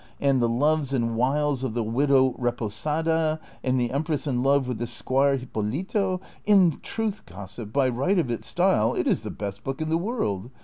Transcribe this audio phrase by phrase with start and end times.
[0.19, 4.79] and the loves and wiles of the widow Reposada, and the empress in love with
[4.79, 9.63] the squire Hipolito— in truth, gossip, by right of its style it is the best
[9.63, 10.49] book in the world.